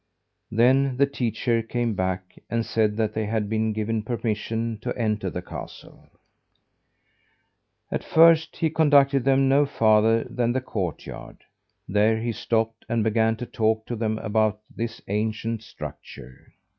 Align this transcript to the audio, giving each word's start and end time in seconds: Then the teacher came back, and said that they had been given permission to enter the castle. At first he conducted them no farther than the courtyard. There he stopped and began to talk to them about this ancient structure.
Then 0.49 0.97
the 0.97 1.05
teacher 1.05 1.61
came 1.61 1.93
back, 1.93 2.35
and 2.49 2.65
said 2.65 2.97
that 2.97 3.13
they 3.13 3.27
had 3.27 3.47
been 3.47 3.71
given 3.71 4.01
permission 4.01 4.79
to 4.79 4.97
enter 4.97 5.29
the 5.29 5.43
castle. 5.43 6.09
At 7.91 8.03
first 8.03 8.55
he 8.55 8.71
conducted 8.71 9.25
them 9.25 9.47
no 9.47 9.67
farther 9.67 10.23
than 10.23 10.53
the 10.53 10.59
courtyard. 10.61 11.43
There 11.87 12.17
he 12.17 12.31
stopped 12.31 12.83
and 12.89 13.03
began 13.03 13.35
to 13.35 13.45
talk 13.45 13.85
to 13.85 13.95
them 13.95 14.17
about 14.17 14.59
this 14.75 15.03
ancient 15.07 15.61
structure. 15.61 16.51